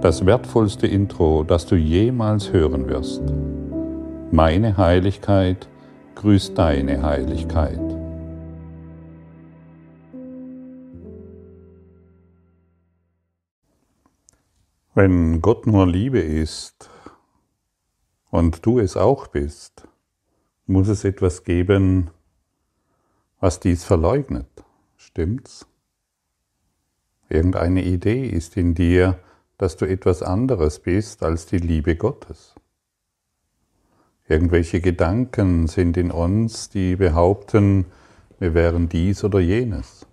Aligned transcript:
das 0.00 0.24
wertvollste 0.24 0.86
Intro, 0.86 1.42
das 1.42 1.66
du 1.66 1.74
jemals 1.74 2.52
hören 2.52 2.88
wirst. 2.88 3.22
Meine 4.30 4.76
Heiligkeit 4.76 5.68
grüßt 6.14 6.56
deine 6.56 7.02
Heiligkeit. 7.02 7.80
Wenn 14.94 15.40
Gott 15.40 15.66
nur 15.66 15.86
Liebe 15.86 16.20
ist 16.20 16.90
und 18.30 18.64
du 18.64 18.78
es 18.78 18.96
auch 18.96 19.26
bist, 19.28 19.88
muss 20.66 20.88
es 20.88 21.04
etwas 21.04 21.42
geben, 21.42 22.10
was 23.40 23.58
dies 23.58 23.84
verleugnet. 23.84 24.48
Stimmt's? 24.96 25.66
Irgendeine 27.28 27.84
Idee 27.84 28.26
ist 28.26 28.56
in 28.56 28.74
dir, 28.74 29.18
dass 29.58 29.76
du 29.76 29.84
etwas 29.84 30.22
anderes 30.22 30.78
bist 30.78 31.22
als 31.22 31.46
die 31.46 31.58
Liebe 31.58 31.96
Gottes. 31.96 32.54
Irgendwelche 34.28 34.80
Gedanken 34.80 35.66
sind 35.66 35.96
in 35.96 36.10
uns, 36.10 36.68
die 36.68 36.96
behaupten, 36.96 37.86
wir 38.38 38.54
wären 38.54 38.88
dies 38.88 39.24
oder 39.24 39.40
jenes. 39.40 40.06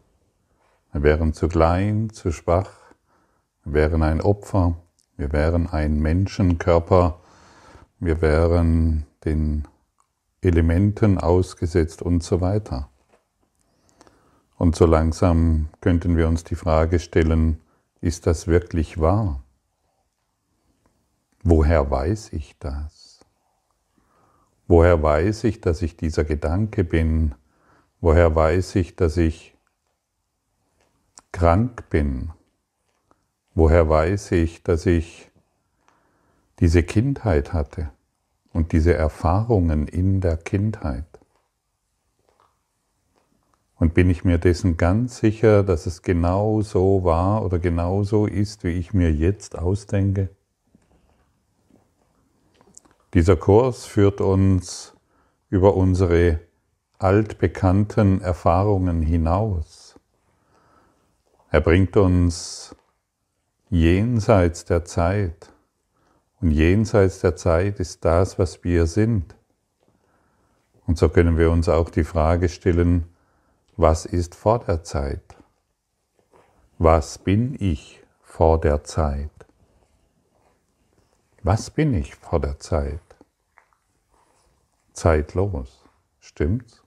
Wir 0.92 1.04
wären 1.04 1.34
zu 1.34 1.48
klein, 1.48 2.10
zu 2.10 2.32
schwach, 2.32 2.72
wir 3.64 3.74
wären 3.74 4.02
ein 4.02 4.22
Opfer, 4.22 4.78
wir 5.18 5.32
wären 5.32 5.68
ein 5.68 6.00
Menschenkörper, 6.00 7.20
wir 8.00 8.22
wären 8.22 9.06
den 9.26 9.68
Elementen 10.42 11.18
ausgesetzt 11.18 12.02
und 12.02 12.24
so 12.24 12.42
weiter. 12.42 12.90
Und 14.58 14.76
so 14.76 14.86
langsam 14.86 15.68
könnten 15.82 16.16
wir 16.16 16.28
uns 16.28 16.44
die 16.44 16.56
Frage 16.56 17.00
stellen, 17.00 17.60
ist 18.06 18.28
das 18.28 18.46
wirklich 18.46 19.00
wahr? 19.00 19.42
Woher 21.44 21.90
weiß 21.90 22.34
ich 22.34 22.56
das? 22.60 23.26
Woher 24.68 25.02
weiß 25.02 25.44
ich, 25.46 25.60
dass 25.60 25.82
ich 25.82 25.98
dieser 25.98 26.24
Gedanke 26.24 26.84
bin? 26.84 27.34
Woher 28.02 28.36
weiß 28.36 28.76
ich, 28.76 28.96
dass 28.96 29.18
ich 29.18 29.58
krank 31.32 31.90
bin? 31.90 32.32
Woher 33.56 33.90
weiß 33.90 34.34
ich, 34.34 34.62
dass 34.62 34.86
ich 34.86 35.32
diese 36.60 36.84
Kindheit 36.84 37.54
hatte 37.54 37.90
und 38.54 38.72
diese 38.72 38.94
Erfahrungen 38.94 39.88
in 39.88 40.22
der 40.22 40.38
Kindheit? 40.38 41.08
Und 43.78 43.94
bin 43.94 44.10
ich 44.10 44.24
mir 44.24 44.38
dessen 44.38 44.78
ganz 44.78 45.18
sicher, 45.18 45.64
dass 45.64 45.86
es 45.86 46.02
genau 46.02 46.62
so 46.62 47.04
war 47.04 47.44
oder 47.44 47.60
genau 47.60 48.04
so 48.04 48.26
ist, 48.26 48.64
wie 48.64 48.70
ich 48.70 48.94
mir 48.94 49.12
jetzt 49.12 49.58
ausdenke? 49.58 50.30
Dieser 53.14 53.36
Kurs 53.36 53.86
führt 53.86 54.22
uns 54.22 54.94
über 55.50 55.76
unsere 55.76 56.40
altbekannten 57.00 58.22
Erfahrungen 58.22 59.02
hinaus. 59.02 60.00
Er 61.52 61.62
bringt 61.62 61.96
uns 61.98 62.76
jenseits 63.70 64.66
der 64.66 64.86
Zeit. 64.86 65.52
Und 66.42 66.52
jenseits 66.52 67.20
der 67.20 67.36
Zeit 67.36 67.80
ist 67.80 68.04
das, 68.06 68.38
was 68.38 68.64
wir 68.64 68.86
sind. 68.88 69.36
Und 70.86 70.98
so 70.98 71.10
können 71.10 71.38
wir 71.38 71.52
uns 71.52 71.70
auch 71.70 71.90
die 71.90 72.04
Frage 72.04 72.50
stellen, 72.50 73.06
was 73.78 74.06
ist 74.06 74.36
vor 74.36 74.60
der 74.60 74.84
Zeit? 74.84 75.36
Was 76.78 77.18
bin 77.18 77.56
ich 77.60 78.02
vor 78.22 78.60
der 78.60 78.84
Zeit? 78.84 79.32
Was 81.44 81.70
bin 81.70 81.94
ich 81.94 82.16
vor 82.16 82.40
der 82.40 82.60
Zeit? 82.60 83.02
Zeitlos, 84.94 85.84
stimmt's? 86.20 86.82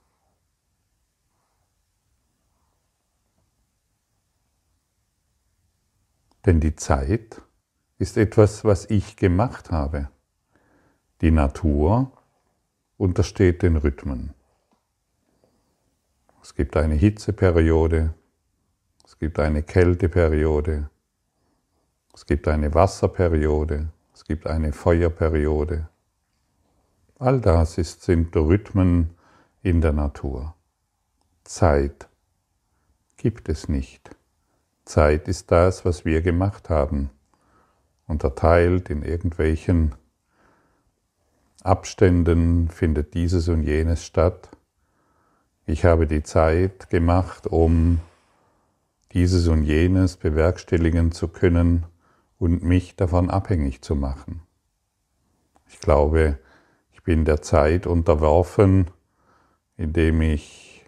Denn 6.46 6.60
die 6.60 6.74
Zeit 6.74 7.42
ist 7.98 8.16
etwas, 8.16 8.64
was 8.64 8.86
ich 8.86 9.16
gemacht 9.16 9.70
habe. 9.70 10.08
Die 11.20 11.30
Natur 11.30 12.10
untersteht 12.96 13.62
den 13.62 13.76
Rhythmen. 13.76 14.37
Es 16.48 16.54
gibt 16.54 16.78
eine 16.78 16.94
Hitzeperiode, 16.94 18.14
es 19.04 19.18
gibt 19.18 19.38
eine 19.38 19.62
Kälteperiode, 19.62 20.88
es 22.14 22.24
gibt 22.24 22.48
eine 22.48 22.72
Wasserperiode, 22.72 23.90
es 24.14 24.24
gibt 24.24 24.46
eine 24.46 24.72
Feuerperiode. 24.72 25.90
All 27.18 27.42
das 27.42 27.76
ist, 27.76 28.02
sind 28.02 28.34
Rhythmen 28.34 29.10
in 29.60 29.82
der 29.82 29.92
Natur. 29.92 30.54
Zeit 31.44 32.08
gibt 33.18 33.50
es 33.50 33.68
nicht. 33.68 34.16
Zeit 34.86 35.28
ist 35.28 35.50
das, 35.50 35.84
was 35.84 36.06
wir 36.06 36.22
gemacht 36.22 36.70
haben, 36.70 37.10
unterteilt 38.06 38.88
in 38.88 39.02
irgendwelchen 39.02 39.94
Abständen 41.62 42.68
findet 42.68 43.12
dieses 43.12 43.48
und 43.48 43.64
jenes 43.64 44.02
statt. 44.06 44.48
Ich 45.70 45.84
habe 45.84 46.06
die 46.06 46.22
Zeit 46.22 46.88
gemacht, 46.88 47.46
um 47.46 48.00
dieses 49.12 49.48
und 49.48 49.64
jenes 49.64 50.16
bewerkstelligen 50.16 51.12
zu 51.12 51.28
können 51.28 51.84
und 52.38 52.62
mich 52.62 52.96
davon 52.96 53.28
abhängig 53.28 53.82
zu 53.82 53.94
machen. 53.94 54.40
Ich 55.66 55.78
glaube, 55.78 56.38
ich 56.92 57.02
bin 57.02 57.26
der 57.26 57.42
Zeit 57.42 57.86
unterworfen, 57.86 58.86
indem 59.76 60.22
ich 60.22 60.86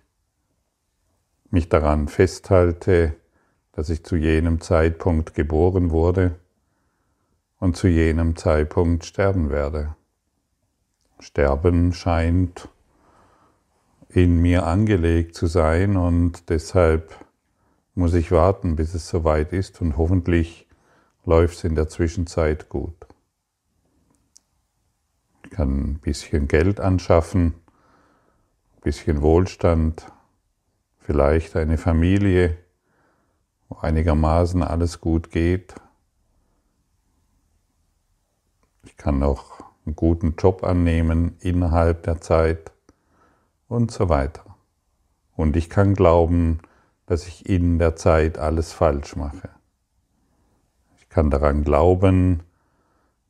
mich 1.51 1.69
daran 1.69 2.09
festhalte, 2.09 3.17
dass 3.73 3.91
ich 3.91 4.03
zu 4.03 4.17
jenem 4.17 4.63
Zeitpunkt 4.63 5.35
geboren 5.35 5.91
wurde 5.91 6.37
und 7.59 7.77
zu 7.77 7.87
jenem 7.87 8.35
Zeitpunkt 8.35 9.05
sterben 9.05 9.51
werde. 9.51 9.95
Sterben 11.19 11.93
scheint 11.93 12.71
in 14.13 14.41
mir 14.41 14.67
angelegt 14.67 15.37
zu 15.37 15.47
sein 15.47 15.97
und 15.97 16.49
deshalb 16.51 17.17
muss 17.95 18.15
ich 18.15 18.33
warten, 18.33 18.77
bis 18.77 18.95
es 18.95 19.09
soweit 19.09 19.53
ist 19.53 19.81
und 19.81 19.97
hoffentlich 19.97 20.67
läuft 21.25 21.59
es 21.59 21.65
in 21.65 21.75
der 21.77 21.89
Zwischenzeit 21.89 22.69
gut. 22.69 23.07
Ich 25.45 25.51
kann 25.51 25.93
ein 25.93 25.99
bisschen 26.01 26.49
Geld 26.49 26.81
anschaffen, 26.81 27.55
ein 28.77 28.81
bisschen 28.83 29.23
Wohlstand, 29.23 30.11
vielleicht 30.99 31.55
eine 31.57 31.79
Familie, 31.79 32.59
wo 33.69 33.79
einigermaßen 33.79 34.63
alles 34.63 35.01
gut 35.01 35.31
geht. 35.31 35.75
Ich 38.83 38.97
kann 38.97 39.21
noch 39.21 39.61
einen 39.87 39.95
guten 39.95 40.35
Job 40.37 40.65
annehmen 40.65 41.37
innerhalb 41.41 42.03
der 42.03 42.21
Zeit 42.21 42.73
und 43.71 43.91
so 43.91 44.09
weiter. 44.09 44.45
Und 45.37 45.57
ich 45.57 45.71
kann 45.71 45.95
glauben, 45.95 46.59
dass 47.07 47.27
ich 47.27 47.49
in 47.49 47.79
der 47.79 47.97
Zeit 47.97 48.37
alles 48.37 48.73
falsch 48.73 49.17
mache. 49.17 49.49
Ich 50.99 51.09
kann 51.09 51.31
daran 51.31 51.65
glauben, 51.65 52.43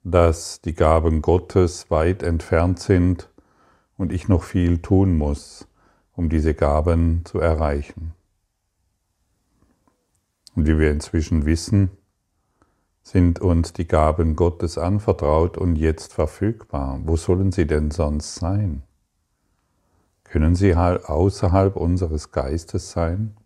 dass 0.02 0.60
die 0.62 0.74
Gaben 0.74 1.22
Gottes 1.22 1.90
weit 1.90 2.22
entfernt 2.22 2.80
sind 2.80 3.28
und 3.96 4.12
ich 4.12 4.28
noch 4.28 4.42
viel 4.42 4.78
tun 4.78 5.16
muss, 5.16 5.68
um 6.16 6.30
diese 6.30 6.54
Gaben 6.54 7.22
zu 7.24 7.38
erreichen. 7.38 8.14
Und 10.56 10.66
wie 10.66 10.78
wir 10.78 10.90
inzwischen 10.90 11.44
wissen, 11.44 11.90
sind 13.02 13.40
uns 13.40 13.72
die 13.72 13.86
Gaben 13.86 14.36
Gottes 14.36 14.78
anvertraut 14.78 15.58
und 15.58 15.76
jetzt 15.76 16.14
verfügbar. 16.14 17.00
Wo 17.04 17.16
sollen 17.16 17.52
sie 17.52 17.66
denn 17.66 17.90
sonst 17.90 18.36
sein? 18.36 18.82
Können 20.30 20.54
sie 20.54 20.76
außerhalb 20.76 21.74
unseres 21.74 22.30
Geistes 22.30 22.92
sein? 22.92 23.36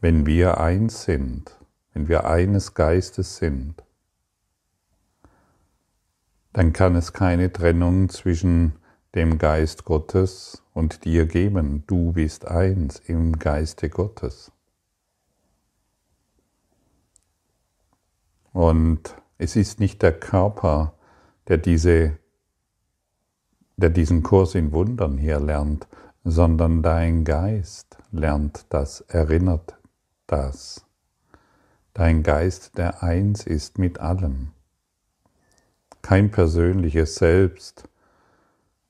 Wenn 0.00 0.26
wir 0.26 0.58
eins 0.58 1.04
sind, 1.04 1.56
wenn 1.92 2.08
wir 2.08 2.24
eines 2.26 2.74
Geistes 2.74 3.36
sind, 3.36 3.84
dann 6.52 6.72
kann 6.72 6.96
es 6.96 7.12
keine 7.12 7.52
Trennung 7.52 8.08
zwischen 8.08 8.72
dem 9.14 9.38
Geist 9.38 9.84
Gottes 9.84 10.64
und 10.74 11.04
dir 11.04 11.26
geben. 11.26 11.84
Du 11.86 12.14
bist 12.14 12.48
eins 12.48 12.98
im 13.06 13.38
Geiste 13.38 13.88
Gottes. 13.88 14.50
Und 18.52 19.14
es 19.38 19.54
ist 19.54 19.78
nicht 19.78 20.02
der 20.02 20.18
Körper, 20.18 20.94
der 21.46 21.58
diese 21.58 22.18
der 23.78 23.90
diesen 23.90 24.22
Kurs 24.22 24.54
in 24.54 24.72
Wundern 24.72 25.16
hier 25.16 25.40
lernt, 25.40 25.86
sondern 26.24 26.82
dein 26.82 27.24
Geist 27.24 27.96
lernt 28.10 28.66
das, 28.68 29.00
erinnert 29.02 29.78
das. 30.26 30.84
dein 31.94 32.22
Geist, 32.22 32.78
der 32.78 33.02
eins 33.02 33.44
ist 33.44 33.78
mit 33.78 33.98
allem. 33.98 34.52
Kein 36.02 36.30
persönliches 36.30 37.16
Selbst 37.16 37.88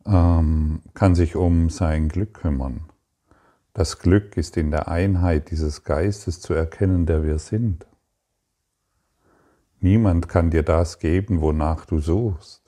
ähm, 0.05 0.83
kann 0.95 1.15
sich 1.15 1.37
um 1.37 1.71
sein 1.71 2.09
Glück 2.09 2.35
kümmern. 2.35 2.85
Das 3.73 3.99
Glück 3.99 4.37
ist 4.37 4.57
in 4.57 4.71
der 4.71 4.89
Einheit 4.89 5.51
dieses 5.51 5.85
Geistes 5.85 6.41
zu 6.41 6.53
erkennen, 6.53 7.07
der 7.07 7.23
wir 7.23 7.39
sind. 7.39 7.87
Niemand 9.81 10.29
kann 10.29 10.51
dir 10.51 10.63
das 10.63 10.99
geben, 10.99 11.41
wonach 11.41 11.87
du 11.87 12.01
suchst. 12.01 12.68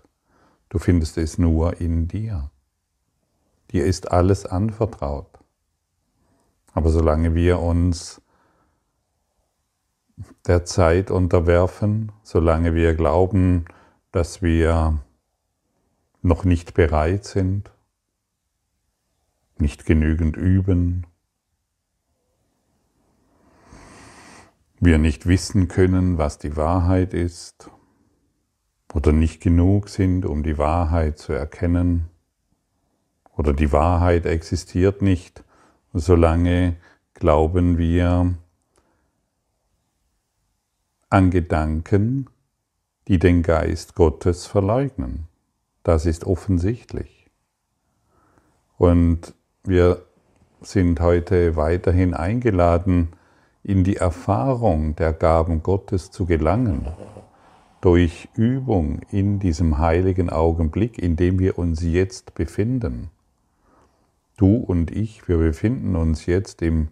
Du 0.71 0.79
findest 0.79 1.19
es 1.19 1.37
nur 1.37 1.81
in 1.81 2.07
dir. 2.07 2.51
Dir 3.73 3.85
ist 3.85 4.13
alles 4.13 4.47
anvertraut. 4.47 5.41
Aber 6.73 6.91
solange 6.91 7.35
wir 7.35 7.59
uns 7.59 8.23
der 10.47 10.65
Zeit 10.65 11.11
unterwerfen, 11.11 12.13
solange 12.23 12.75
wir 12.75 12.95
glauben, 12.95 13.65
dass 14.13 14.43
wir 14.43 15.03
noch 16.23 16.45
nicht 16.45 16.75
bereit 16.75 17.25
sind, 17.25 17.73
nicht 19.59 19.87
genügend 19.87 20.37
üben, 20.37 21.05
wir 24.79 24.99
nicht 24.99 25.27
wissen 25.27 25.67
können, 25.67 26.17
was 26.17 26.39
die 26.39 26.57
Wahrheit 26.57 27.13
ist 27.13 27.71
oder 28.95 29.13
nicht 29.13 29.41
genug 29.41 29.89
sind, 29.89 30.27
um 30.27 30.43
die 30.43 30.59
Wahrheit 30.59 31.19
zu 31.19 31.33
erkennen 31.33 32.09
oder 33.37 33.53
die 33.53 33.73
Wahrheit 33.73 34.27
existiert 34.27 35.03
nicht, 35.03 35.43
solange 35.93 36.77
glauben 37.15 37.79
wir 37.79 38.35
an 41.09 41.31
Gedanken, 41.31 42.29
die 43.09 43.19
den 43.19 43.43
Geist 43.43 43.95
Gottes 43.95 44.47
verleugnen. 44.47 45.27
Das 45.83 46.07
ist 46.07 46.25
offensichtlich. 46.25 47.27
Und 48.77 49.35
wir 49.65 50.03
sind 50.61 51.01
heute 51.01 51.57
weiterhin 51.57 52.15
eingeladen, 52.15 53.09
in 53.63 53.85
die 53.85 53.97
Erfahrung 53.97 54.97
der 54.97 55.13
Gaben 55.13 55.63
Gottes 55.63 56.11
zu 56.11 56.27
gelangen, 56.27 56.87
durch 57.81 58.29
Übung 58.35 59.01
in 59.11 59.39
diesem 59.39 59.79
heiligen 59.79 60.29
Augenblick, 60.31 60.99
in 60.99 61.17
dem 61.17 61.39
wir 61.39 61.59
uns 61.59 61.83
jetzt 61.83 62.35
befinden. 62.35 63.11
Du 64.37 64.57
und 64.57 64.91
ich, 64.91 65.29
wir 65.29 65.39
befinden 65.39 65.97
uns 65.97 66.27
jetzt 66.27 66.63
im, 66.63 66.89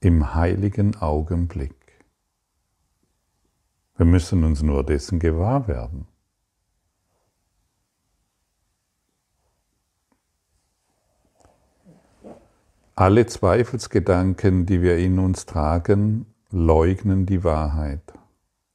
im 0.00 0.34
heiligen 0.34 0.96
Augenblick. 0.96 1.74
Wir 3.96 4.06
müssen 4.06 4.44
uns 4.44 4.62
nur 4.62 4.84
dessen 4.84 5.18
gewahr 5.18 5.68
werden. 5.68 6.06
Alle 12.96 13.26
Zweifelsgedanken, 13.26 14.66
die 14.66 14.82
wir 14.82 14.98
in 14.98 15.18
uns 15.18 15.46
tragen, 15.46 16.26
leugnen 16.50 17.26
die 17.26 17.44
Wahrheit. 17.44 18.02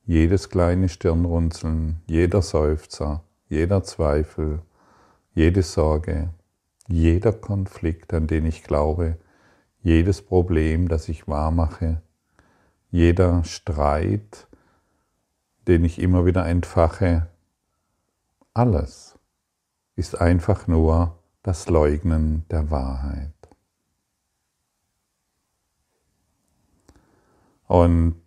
Jedes 0.05 0.49
kleine 0.49 0.87
Stirnrunzeln, 0.87 2.01
jeder 2.05 2.43
Seufzer, 2.43 3.23
jeder 3.49 3.83
Zweifel, 3.83 4.61
jede 5.33 5.63
Sorge, 5.63 6.29
jeder 6.87 7.33
Konflikt, 7.33 8.13
an 8.13 8.27
den 8.27 8.45
ich 8.45 8.63
glaube, 8.63 9.17
jedes 9.81 10.21
Problem, 10.21 10.87
das 10.87 11.09
ich 11.09 11.27
wahrmache, 11.27 12.01
jeder 12.91 13.43
Streit, 13.43 14.47
den 15.67 15.83
ich 15.83 15.99
immer 15.99 16.25
wieder 16.25 16.45
entfache, 16.45 17.27
alles 18.53 19.17
ist 19.95 20.21
einfach 20.21 20.67
nur 20.67 21.17
das 21.41 21.67
Leugnen 21.67 22.45
der 22.49 22.69
Wahrheit. 22.69 23.31
Und 27.67 28.21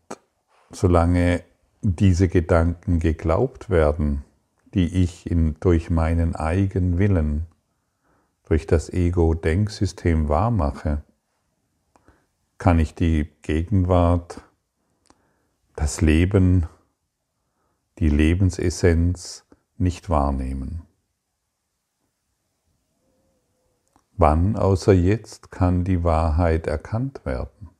solange 0.71 1.45
diese 1.83 2.29
Gedanken 2.29 2.99
geglaubt 2.99 3.71
werden, 3.71 4.25
die 4.75 5.03
ich 5.03 5.31
in, 5.31 5.57
durch 5.61 5.91
meinen 5.91 6.35
eigenen 6.35 6.99
Willen, 6.99 7.47
durch 8.45 8.67
das 8.67 8.91
Ego-Denksystem 8.91 10.29
wahrmache, 10.29 11.03
kann 12.59 12.79
ich 12.79 12.95
die 12.95 13.31
Gegenwart, 13.43 14.43
das 15.77 16.01
Leben, 16.01 16.67
die 17.99 18.09
Lebensessenz 18.09 19.45
nicht 19.77 20.11
wahrnehmen. 20.11 20.83
Wann 24.17 24.57
außer 24.57 24.93
jetzt 24.93 25.53
kann 25.53 25.85
die 25.85 26.03
Wahrheit 26.03 26.67
erkannt 26.67 27.25
werden? 27.25 27.71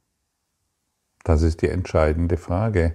Das 1.25 1.43
ist 1.43 1.63
die 1.63 1.69
entscheidende 1.69 2.37
Frage. 2.37 2.95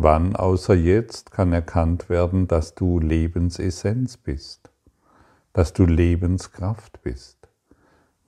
Wann 0.00 0.36
außer 0.36 0.74
jetzt 0.74 1.32
kann 1.32 1.52
erkannt 1.52 2.08
werden, 2.08 2.46
dass 2.46 2.76
du 2.76 3.00
Lebensessenz 3.00 4.16
bist, 4.16 4.70
dass 5.52 5.72
du 5.72 5.86
Lebenskraft 5.86 7.02
bist? 7.02 7.48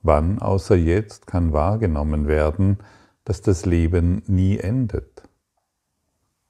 Wann 0.01 0.39
außer 0.39 0.75
jetzt 0.75 1.27
kann 1.27 1.53
wahrgenommen 1.53 2.27
werden, 2.27 2.79
dass 3.23 3.41
das 3.41 3.65
Leben 3.65 4.21
nie 4.27 4.57
endet? 4.57 5.23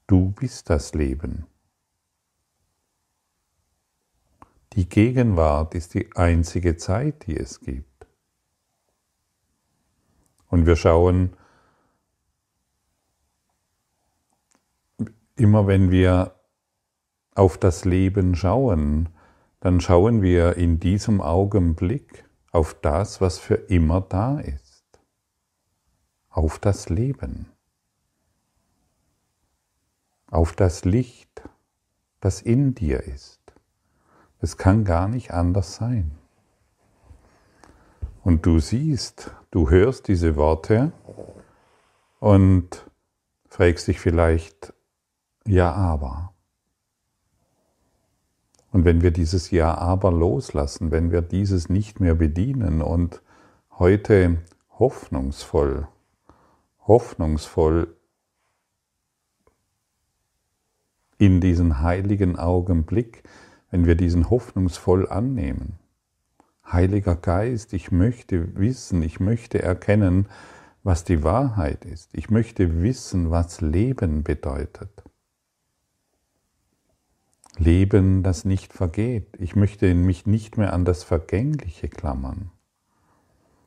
Du 0.08 0.32
bist 0.32 0.70
das 0.70 0.92
Leben. 0.92 1.46
Die 4.72 4.88
Gegenwart 4.88 5.76
ist 5.76 5.94
die 5.94 6.10
einzige 6.16 6.76
Zeit, 6.78 7.28
die 7.28 7.36
es 7.36 7.60
gibt. 7.60 8.08
Und 10.48 10.66
wir 10.66 10.74
schauen 10.74 11.36
Immer 15.36 15.66
wenn 15.66 15.90
wir 15.90 16.34
auf 17.34 17.58
das 17.58 17.84
Leben 17.84 18.34
schauen, 18.34 19.08
dann 19.60 19.80
schauen 19.80 20.22
wir 20.22 20.56
in 20.56 20.80
diesem 20.80 21.20
Augenblick 21.20 22.24
auf 22.50 22.74
das, 22.74 23.20
was 23.20 23.38
für 23.38 23.54
immer 23.54 24.00
da 24.00 24.38
ist, 24.40 24.84
auf 26.28 26.58
das 26.58 26.88
Leben, 26.88 27.50
auf 30.30 30.52
das 30.52 30.84
Licht, 30.84 31.42
das 32.20 32.42
in 32.42 32.74
dir 32.74 33.04
ist. 33.04 33.40
Es 34.40 34.56
kann 34.56 34.84
gar 34.84 35.08
nicht 35.08 35.30
anders 35.30 35.76
sein. 35.76 36.18
Und 38.24 38.46
du 38.46 38.58
siehst, 38.58 39.30
du 39.50 39.70
hörst 39.70 40.08
diese 40.08 40.36
Worte 40.36 40.92
und 42.20 42.90
fragst 43.48 43.88
dich 43.88 44.00
vielleicht, 44.00 44.71
ja, 45.46 45.72
aber. 45.72 46.32
Und 48.70 48.84
wenn 48.86 49.02
wir 49.02 49.10
dieses 49.10 49.50
Ja, 49.50 49.76
aber 49.76 50.10
loslassen, 50.10 50.90
wenn 50.90 51.10
wir 51.10 51.20
dieses 51.20 51.68
nicht 51.68 52.00
mehr 52.00 52.14
bedienen 52.14 52.80
und 52.80 53.22
heute 53.78 54.38
hoffnungsvoll, 54.78 55.88
hoffnungsvoll 56.86 57.94
in 61.18 61.40
diesen 61.40 61.82
heiligen 61.82 62.38
Augenblick, 62.38 63.22
wenn 63.70 63.86
wir 63.86 63.94
diesen 63.94 64.30
hoffnungsvoll 64.30 65.08
annehmen. 65.08 65.78
Heiliger 66.66 67.14
Geist, 67.14 67.74
ich 67.74 67.92
möchte 67.92 68.56
wissen, 68.56 69.02
ich 69.02 69.20
möchte 69.20 69.62
erkennen, 69.62 70.26
was 70.82 71.04
die 71.04 71.22
Wahrheit 71.22 71.84
ist. 71.84 72.10
Ich 72.14 72.30
möchte 72.30 72.82
wissen, 72.82 73.30
was 73.30 73.60
Leben 73.60 74.24
bedeutet. 74.24 75.04
Leben, 77.58 78.22
das 78.22 78.44
nicht 78.44 78.72
vergeht. 78.72 79.28
Ich 79.38 79.56
möchte 79.56 79.94
mich 79.94 80.26
nicht 80.26 80.56
mehr 80.56 80.72
an 80.72 80.84
das 80.84 81.02
Vergängliche 81.04 81.88
klammern. 81.88 82.50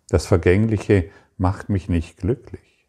Das 0.10 0.26
Vergängliche 0.26 1.10
macht 1.38 1.70
mich 1.70 1.90
nicht 1.90 2.18
glücklich. 2.18 2.88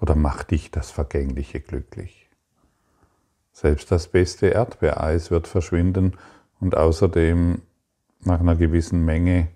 Oder 0.00 0.14
macht 0.14 0.50
dich 0.50 0.70
das 0.70 0.90
Vergängliche 0.90 1.60
glücklich? 1.60 2.28
Selbst 3.52 3.90
das 3.90 4.08
beste 4.08 4.48
Erdbeereis 4.48 5.30
wird 5.30 5.46
verschwinden 5.46 6.16
und 6.60 6.76
außerdem 6.76 7.62
nach 8.20 8.40
einer 8.40 8.56
gewissen 8.56 9.04
Menge 9.04 9.48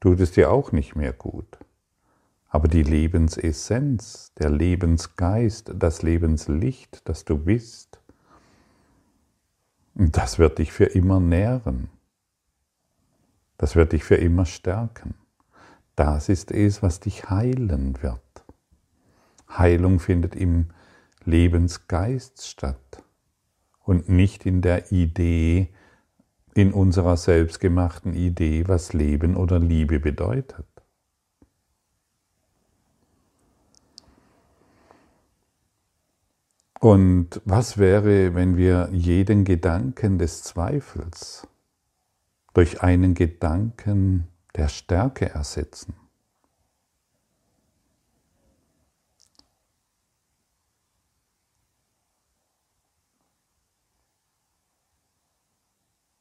tut 0.00 0.20
es 0.20 0.32
dir 0.32 0.50
auch 0.50 0.72
nicht 0.72 0.96
mehr 0.96 1.12
gut. 1.12 1.58
Aber 2.48 2.68
die 2.68 2.82
Lebensessenz, 2.82 4.32
der 4.38 4.48
Lebensgeist, 4.48 5.72
das 5.74 6.02
Lebenslicht, 6.02 7.08
das 7.08 7.24
du 7.24 7.36
bist, 7.36 8.00
und 9.94 10.16
das 10.16 10.38
wird 10.38 10.58
dich 10.58 10.72
für 10.72 10.86
immer 10.86 11.20
nähren. 11.20 11.88
Das 13.56 13.76
wird 13.76 13.92
dich 13.92 14.04
für 14.04 14.16
immer 14.16 14.46
stärken. 14.46 15.14
Das 15.96 16.28
ist 16.28 16.50
es, 16.50 16.82
was 16.82 17.00
dich 17.00 17.30
heilen 17.30 18.02
wird. 18.02 18.20
Heilung 19.48 20.00
findet 20.00 20.34
im 20.34 20.70
Lebensgeist 21.24 22.46
statt 22.46 23.04
und 23.84 24.08
nicht 24.08 24.46
in 24.46 24.60
der 24.60 24.90
Idee, 24.90 25.68
in 26.54 26.72
unserer 26.72 27.16
selbstgemachten 27.16 28.14
Idee, 28.14 28.66
was 28.66 28.92
Leben 28.92 29.36
oder 29.36 29.58
Liebe 29.58 30.00
bedeutet. 30.00 30.66
Und 36.84 37.40
was 37.46 37.78
wäre, 37.78 38.34
wenn 38.34 38.58
wir 38.58 38.90
jeden 38.92 39.44
Gedanken 39.44 40.18
des 40.18 40.42
Zweifels 40.42 41.48
durch 42.52 42.82
einen 42.82 43.14
Gedanken 43.14 44.28
der 44.54 44.68
Stärke 44.68 45.30
ersetzen? 45.30 45.94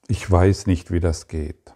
Ich 0.08 0.32
weiß 0.32 0.67
nicht, 0.67 0.91
wie 0.91 1.01
das 1.01 1.27
geht. 1.27 1.74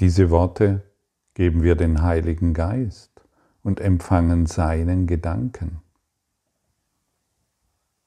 Diese 0.00 0.30
Worte 0.30 0.82
geben 1.34 1.62
wir 1.62 1.76
den 1.76 2.02
Heiligen 2.02 2.52
Geist 2.52 3.12
und 3.62 3.78
empfangen 3.78 4.46
seinen 4.46 5.06
Gedanken. 5.06 5.83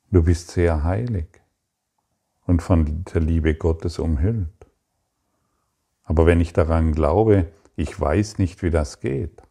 Du 0.09 0.23
bist 0.23 0.51
sehr 0.51 0.85
heilig 0.85 1.27
und 2.45 2.61
von 2.61 3.03
der 3.03 3.19
Liebe 3.19 3.55
Gottes 3.55 3.99
umhüllt. 3.99 4.47
Aber 6.03 6.25
wenn 6.25 6.39
ich 6.39 6.53
daran 6.53 6.93
glaube, 6.93 7.51
ich 7.75 7.99
weiß 7.99 8.37
nicht, 8.37 8.63
wie 8.63 8.69
das 8.69 9.01
geht, 9.01 9.43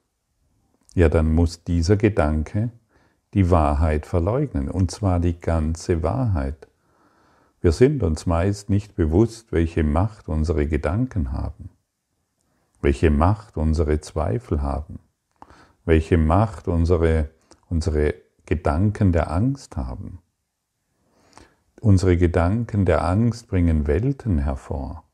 ja, 0.95 1.11
dann 1.11 1.35
muss 1.35 1.63
dieser 1.65 1.99
Gedanke 1.99 2.71
die 3.35 3.51
Wahrheit 3.51 4.07
verleugnen, 4.07 4.71
und 4.71 4.91
zwar 4.91 5.21
die 5.21 5.39
ganze 5.39 6.03
Wahrheit. 6.03 6.69
Wir 7.61 7.73
sind 7.73 8.03
uns 8.03 8.25
meist 8.25 8.71
nicht 8.71 8.95
bewusst, 8.95 9.53
welche 9.53 9.85
Macht 9.85 10.27
unsere 10.27 10.67
Gedanken 10.67 11.33
haben, 11.33 11.69
welche 12.81 13.11
Macht 13.11 13.59
unsere 13.59 14.01
Zweifel 14.01 14.63
haben, 14.63 15.01
welche 15.85 16.17
Macht 16.17 16.67
unsere, 16.67 17.29
unsere 17.69 18.15
Gedanken 18.47 19.13
der 19.13 19.31
Angst 19.31 19.77
haben. 19.77 20.21
Unsere 21.87 22.17
Gedanken 22.17 22.85
der 22.85 23.05
Angst 23.05 23.47
bringen 23.47 23.87
Welten 23.87 24.39
hervor, 24.39 25.05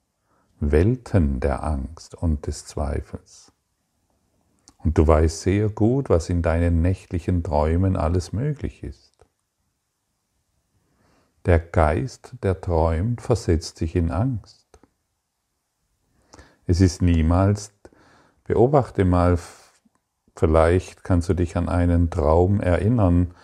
Welten 0.59 1.39
der 1.39 1.65
Angst 1.65 2.15
und 2.15 2.47
des 2.47 2.65
Zweifels. 2.65 3.53
Und 4.79 4.97
du 4.97 5.07
weißt 5.07 5.43
sehr 5.43 5.69
gut, 5.69 6.09
was 6.09 6.31
in 6.31 6.41
deinen 6.41 6.81
nächtlichen 6.81 7.43
Träumen 7.43 7.95
alles 7.95 8.33
möglich 8.33 8.83
ist. 8.83 9.27
Der 11.45 11.59
Geist, 11.59 12.37
der 12.43 12.59
träumt, 12.63 13.21
versetzt 13.21 13.77
sich 13.77 13.95
in 13.95 14.11
Angst. 14.11 14.81
Es 16.67 16.81
ist 16.81 17.03
niemals, 17.03 17.75
beobachte 18.45 19.05
mal, 19.05 19.39
vielleicht 20.35 21.05
kannst 21.05 21.29
du 21.29 21.35
dich 21.35 21.55
an 21.59 21.69
einen 21.69 22.09
Traum 22.09 22.63
erinnern, 22.63 23.35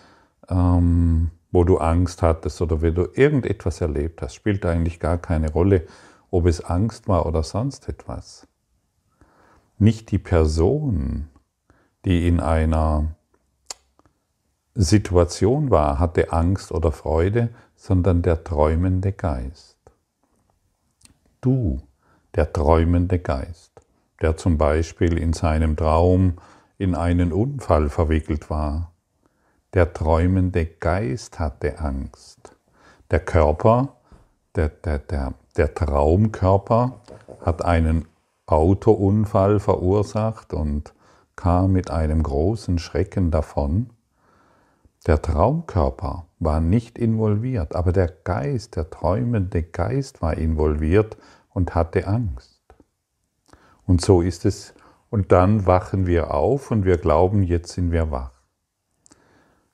ähm, 0.49 1.31
wo 1.51 1.65
du 1.65 1.79
Angst 1.79 2.23
hattest 2.23 2.61
oder 2.61 2.83
wenn 2.83 2.95
du 2.95 3.09
irgendetwas 3.15 3.81
erlebt 3.81 4.23
hast, 4.23 4.35
spielt 4.35 4.67
eigentlich 4.67 5.01
gar 5.01 5.19
keine 5.19 5.51
Rolle, 5.51 5.87
ob 6.31 6.47
es 6.47 6.65
Angst 6.65 7.09
war 7.09 7.27
oder 7.27 7.43
sonst 7.43 7.89
etwas. 7.89 8.47
Nicht 9.79 10.11
die 10.11 10.19
Person, 10.19 11.29
die 12.05 12.29
in 12.29 12.41
einer 12.41 13.15
Situation 14.75 15.71
war, 15.71 15.99
hatte 15.99 16.33
Angst 16.33 16.71
oder 16.71 16.93
Freude, 16.93 17.49
sondern 17.75 18.23
der 18.23 18.45
träumende 18.45 19.13
Geist. 19.13 19.77
Du, 21.41 21.81
der 22.35 22.53
träumende 22.53 23.19
Geist, 23.19 23.73
der 24.21 24.37
zum 24.37 24.59
Beispiel 24.59 25.17
in 25.17 25.33
seinem 25.33 25.77
Traum 25.77 26.35
in 26.77 26.95
einen 26.95 27.33
Unfall 27.33 27.89
verwickelt 27.89 28.51
war, 28.51 28.93
der 29.75 29.93
träumende 29.93 30.65
Geist 30.67 31.39
hatte 31.39 31.79
Angst. 31.79 32.57
Der 33.11 33.21
Körper, 33.21 33.97
der, 34.55 34.69
der, 34.69 34.99
der, 34.99 35.35
der 35.57 35.75
Traumkörper 35.75 37.01
hat 37.43 37.65
einen 37.65 38.07
Autounfall 38.47 39.61
verursacht 39.61 40.55
und 40.55 40.95
kam 41.37 41.73
mit 41.73 41.91
einem 41.91 42.23
großen 42.23 42.79
Schrecken 42.79 43.31
davon. 43.31 43.91
Der 45.07 45.23
Traumkörper 45.23 46.27
war 46.39 46.61
nicht 46.61 46.99
involviert, 46.99 47.75
aber 47.77 47.93
der 47.93 48.09
Geist, 48.09 48.77
der 48.77 48.91
träumende 48.91 49.63
Geist 49.63 50.23
war 50.23 50.37
involviert 50.37 51.17
und 51.51 51.75
hatte 51.75 52.07
Angst. 52.07 52.61
Und 53.87 54.01
so 54.01 54.21
ist 54.21 54.45
es. 54.45 54.75
Und 55.11 55.33
dann 55.33 55.67
wachen 55.67 56.07
wir 56.07 56.35
auf 56.35 56.71
und 56.71 56.85
wir 56.85 56.99
glauben, 56.99 57.43
jetzt 57.43 57.73
sind 57.73 57.93
wir 57.93 58.11
wach. 58.11 58.38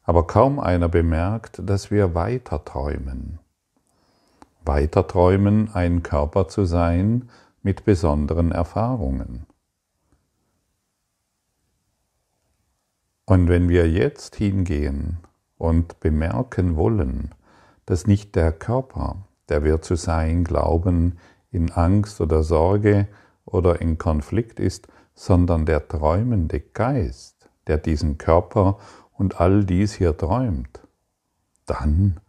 Aber 0.04 0.26
kaum 0.26 0.60
einer 0.60 0.88
bemerkt, 0.88 1.60
dass 1.64 1.90
wir 1.90 2.14
weiter 2.14 2.64
träumen. 2.64 3.40
Weiter 4.64 5.06
träumen, 5.06 5.74
ein 5.74 6.02
Körper 6.02 6.48
zu 6.48 6.64
sein 6.64 7.28
mit 7.62 7.84
besonderen 7.84 8.52
Erfahrungen. 8.52 9.46
Und 13.26 13.48
wenn 13.48 13.70
wir 13.70 13.90
jetzt 13.90 14.36
hingehen 14.36 15.18
und 15.56 15.98
bemerken 16.00 16.76
wollen, 16.76 17.34
dass 17.86 18.06
nicht 18.06 18.34
der 18.34 18.52
Körper, 18.52 19.26
der 19.48 19.64
wir 19.64 19.80
zu 19.80 19.94
sein 19.94 20.44
glauben, 20.44 21.18
in 21.50 21.70
Angst 21.72 22.20
oder 22.20 22.42
Sorge 22.42 23.08
oder 23.46 23.80
in 23.80 23.96
Konflikt 23.96 24.60
ist, 24.60 24.88
sondern 25.14 25.64
der 25.64 25.88
träumende 25.88 26.60
Geist, 26.60 27.48
der 27.66 27.78
diesen 27.78 28.18
Körper 28.18 28.78
und 29.14 29.40
all 29.40 29.64
dies 29.64 29.94
hier 29.94 30.16
träumt, 30.16 30.80
dann 31.66 32.20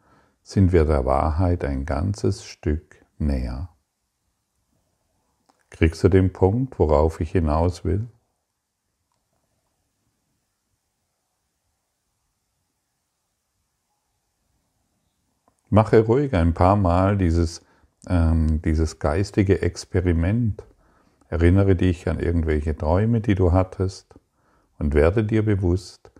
sind 0.43 0.71
wir 0.71 0.85
der 0.85 1.05
Wahrheit 1.05 1.65
ein 1.65 1.85
ganzes 1.85 2.45
Stück 2.45 3.03
näher. 3.17 3.69
Kriegst 5.69 6.03
du 6.03 6.09
den 6.09 6.31
Punkt, 6.31 6.79
worauf 6.79 7.19
ich 7.19 7.31
hinaus 7.31 7.83
will? 7.83 8.07
Mache 15.69 15.99
ruhig 16.05 16.33
ein 16.33 16.53
paar 16.53 16.77
Mal 16.77 17.17
dieses, 17.17 17.61
ähm, 18.07 18.61
dieses 18.61 18.99
geistige 18.99 19.61
Experiment. 19.61 20.63
Erinnere 21.27 21.75
dich 21.75 22.07
an 22.07 22.19
irgendwelche 22.19 22.77
Träume, 22.77 23.19
die 23.19 23.35
du 23.35 23.51
hattest 23.51 24.13
und 24.77 24.93
werde 24.93 25.25
dir 25.25 25.43
bewusst, 25.43 26.11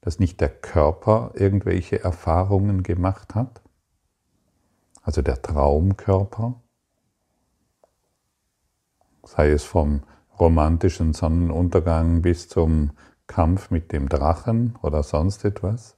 dass 0.00 0.18
nicht 0.18 0.40
der 0.40 0.48
Körper 0.48 1.32
irgendwelche 1.34 2.02
Erfahrungen 2.02 2.82
gemacht 2.82 3.34
hat, 3.34 3.60
also 5.02 5.22
der 5.22 5.42
Traumkörper, 5.42 6.60
sei 9.24 9.50
es 9.50 9.64
vom 9.64 10.02
romantischen 10.38 11.12
Sonnenuntergang 11.12 12.22
bis 12.22 12.48
zum 12.48 12.92
Kampf 13.26 13.70
mit 13.70 13.92
dem 13.92 14.08
Drachen 14.08 14.76
oder 14.82 15.02
sonst 15.02 15.44
etwas, 15.44 15.96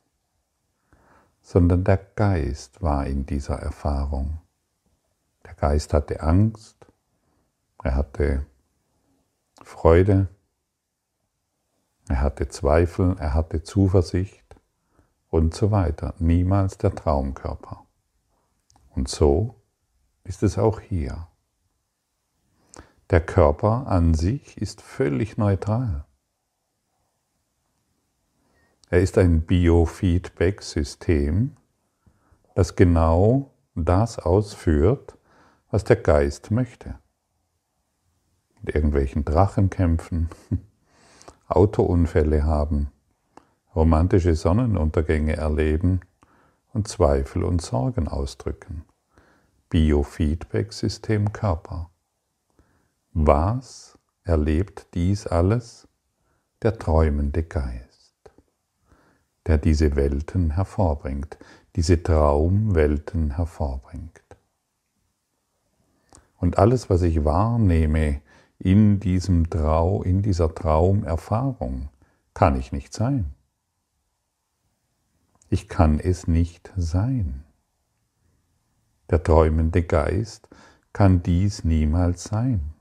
sondern 1.40 1.84
der 1.84 1.96
Geist 1.96 2.82
war 2.82 3.06
in 3.06 3.26
dieser 3.26 3.58
Erfahrung. 3.58 4.38
Der 5.46 5.54
Geist 5.54 5.94
hatte 5.94 6.22
Angst, 6.22 6.86
er 7.82 7.94
hatte 7.96 8.46
Freude, 9.62 10.28
er 12.08 12.20
hatte 12.20 12.48
Zweifel, 12.48 13.16
er 13.18 13.34
hatte 13.34 13.62
Zuversicht 13.62 14.56
und 15.30 15.54
so 15.54 15.70
weiter. 15.70 16.14
Niemals 16.18 16.78
der 16.78 16.94
Traumkörper. 16.94 17.86
Und 18.90 19.08
so 19.08 19.62
ist 20.24 20.42
es 20.42 20.58
auch 20.58 20.80
hier. 20.80 21.28
Der 23.10 23.20
Körper 23.20 23.86
an 23.86 24.14
sich 24.14 24.58
ist 24.58 24.80
völlig 24.80 25.36
neutral. 25.36 26.04
Er 28.90 29.00
ist 29.00 29.16
ein 29.16 29.42
Biofeedback-System, 29.42 31.56
das 32.54 32.76
genau 32.76 33.54
das 33.74 34.18
ausführt, 34.18 35.16
was 35.70 35.84
der 35.84 35.96
Geist 35.96 36.50
möchte. 36.50 36.98
Mit 38.60 38.74
irgendwelchen 38.74 39.24
Drachenkämpfen, 39.24 40.28
Autounfälle 41.56 42.44
haben, 42.44 42.90
romantische 43.74 44.34
Sonnenuntergänge 44.34 45.36
erleben 45.36 46.00
und 46.72 46.88
Zweifel 46.88 47.44
und 47.44 47.62
Sorgen 47.62 48.08
ausdrücken. 48.08 48.84
Biofeedback-System 49.70 51.32
Körper. 51.32 51.90
Was 53.12 53.98
erlebt 54.24 54.88
dies 54.94 55.26
alles? 55.26 55.88
der 56.62 56.78
träumende 56.78 57.42
Geist, 57.42 58.14
der 59.46 59.58
diese 59.58 59.96
Welten 59.96 60.50
hervorbringt, 60.50 61.38
diese 61.74 62.02
Traumwelten 62.02 63.36
hervorbringt. 63.36 64.22
Und 66.38 66.58
alles, 66.58 66.88
was 66.90 67.02
ich 67.02 67.24
wahrnehme 67.24 68.20
in 68.62 69.00
diesem 69.00 69.50
Trau, 69.50 70.04
in 70.04 70.22
dieser 70.22 70.54
Traumerfahrung, 70.54 71.88
kann 72.32 72.56
ich 72.56 72.70
nicht 72.70 72.94
sein. 72.94 73.34
Ich 75.50 75.68
kann 75.68 75.98
es 75.98 76.28
nicht 76.28 76.72
sein. 76.76 77.42
Der 79.10 79.20
träumende 79.20 79.82
Geist 79.82 80.48
kann 80.92 81.24
dies 81.24 81.64
niemals 81.64 82.22
sein. 82.22 82.72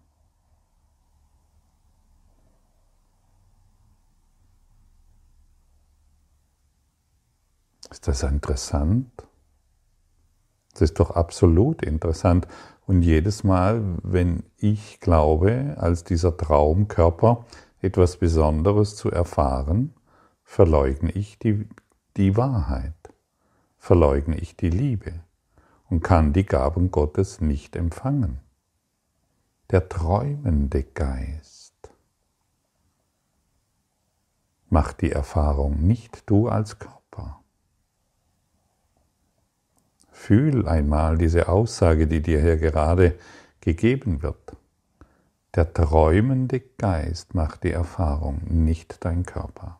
Ist 7.89 8.07
das 8.07 8.21
interessant? 8.21 9.09
Das 10.73 10.81
ist 10.81 10.99
doch 10.99 11.09
absolut 11.11 11.81
interessant. 11.81 12.47
Und 12.85 13.03
jedes 13.03 13.43
Mal, 13.43 13.81
wenn 14.03 14.43
ich 14.57 14.99
glaube, 14.99 15.75
als 15.77 16.03
dieser 16.03 16.35
Traumkörper 16.35 17.45
etwas 17.81 18.17
Besonderes 18.17 18.95
zu 18.95 19.09
erfahren, 19.09 19.93
verleugne 20.43 21.11
ich 21.11 21.39
die, 21.39 21.67
die 22.17 22.35
Wahrheit, 22.35 22.93
verleugne 23.77 24.37
ich 24.37 24.57
die 24.57 24.69
Liebe 24.69 25.13
und 25.89 26.01
kann 26.01 26.33
die 26.33 26.45
Gaben 26.45 26.91
Gottes 26.91 27.41
nicht 27.41 27.75
empfangen. 27.75 28.39
Der 29.69 29.87
träumende 29.87 30.83
Geist 30.83 31.73
macht 34.69 35.01
die 35.01 35.11
Erfahrung, 35.11 35.85
nicht 35.85 36.29
du 36.29 36.47
als 36.47 36.79
Körper. 36.79 37.00
Fühl 40.21 40.67
einmal 40.67 41.17
diese 41.17 41.49
Aussage, 41.49 42.05
die 42.05 42.21
dir 42.21 42.39
hier 42.39 42.57
gerade 42.57 43.15
gegeben 43.59 44.21
wird. 44.21 44.55
Der 45.55 45.73
träumende 45.73 46.59
Geist 46.59 47.33
macht 47.33 47.63
die 47.63 47.71
Erfahrung, 47.71 48.39
nicht 48.47 49.03
dein 49.03 49.25
Körper. 49.25 49.79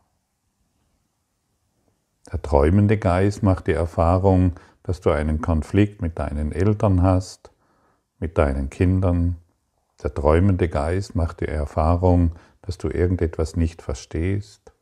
Der 2.32 2.42
träumende 2.42 2.98
Geist 2.98 3.44
macht 3.44 3.68
die 3.68 3.72
Erfahrung, 3.72 4.54
dass 4.82 5.00
du 5.00 5.10
einen 5.10 5.40
Konflikt 5.42 6.02
mit 6.02 6.18
deinen 6.18 6.50
Eltern 6.50 7.02
hast, 7.02 7.52
mit 8.18 8.36
deinen 8.36 8.68
Kindern. 8.68 9.36
Der 10.02 10.12
träumende 10.12 10.68
Geist 10.68 11.14
macht 11.14 11.40
die 11.40 11.46
Erfahrung, 11.46 12.32
dass 12.62 12.78
du 12.78 12.88
irgendetwas 12.88 13.54
nicht 13.54 13.80
verstehst, 13.80 14.72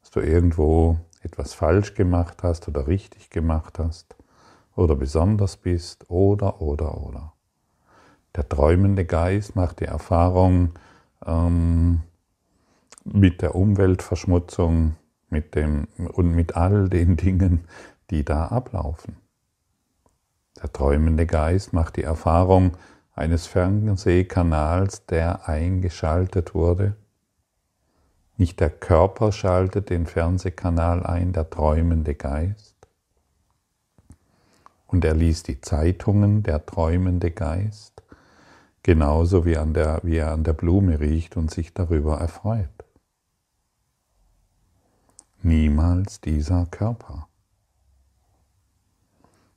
dass 0.00 0.10
du 0.10 0.18
irgendwo 0.18 0.98
etwas 1.22 1.54
falsch 1.54 1.94
gemacht 1.94 2.42
hast 2.42 2.66
oder 2.66 2.88
richtig 2.88 3.30
gemacht 3.30 3.78
hast 3.78 4.16
oder 4.80 4.96
besonders 4.96 5.56
bist 5.56 6.10
oder 6.10 6.60
oder 6.60 7.00
oder. 7.00 7.32
Der 8.34 8.48
träumende 8.48 9.04
Geist 9.04 9.56
macht 9.56 9.80
die 9.80 9.84
Erfahrung 9.84 10.70
ähm, 11.26 12.00
mit 13.04 13.42
der 13.42 13.54
Umweltverschmutzung 13.54 14.96
mit 15.28 15.54
dem, 15.54 15.86
und 16.12 16.32
mit 16.34 16.56
all 16.56 16.88
den 16.88 17.16
Dingen, 17.16 17.64
die 18.10 18.24
da 18.24 18.46
ablaufen. 18.46 19.16
Der 20.60 20.72
träumende 20.72 21.26
Geist 21.26 21.72
macht 21.72 21.96
die 21.96 22.02
Erfahrung 22.02 22.76
eines 23.14 23.46
Fernsehkanals, 23.46 25.06
der 25.06 25.48
eingeschaltet 25.48 26.54
wurde. 26.54 26.96
Nicht 28.36 28.60
der 28.60 28.70
Körper 28.70 29.32
schaltet 29.32 29.90
den 29.90 30.06
Fernsehkanal 30.06 31.04
ein, 31.04 31.32
der 31.32 31.48
träumende 31.50 32.14
Geist. 32.14 32.69
Und 34.90 35.04
er 35.04 35.14
liest 35.14 35.46
die 35.46 35.60
Zeitungen, 35.60 36.42
der 36.42 36.66
träumende 36.66 37.30
Geist, 37.30 38.02
genauso 38.82 39.44
wie, 39.44 39.56
an 39.56 39.72
der, 39.72 40.00
wie 40.02 40.16
er 40.16 40.32
an 40.32 40.42
der 40.42 40.52
Blume 40.52 40.98
riecht 40.98 41.36
und 41.36 41.50
sich 41.50 41.72
darüber 41.72 42.18
erfreut. 42.18 42.68
Niemals 45.42 46.20
dieser 46.20 46.66
Körper. 46.66 47.28